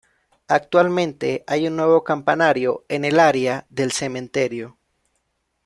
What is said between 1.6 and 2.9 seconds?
un nuevo campanario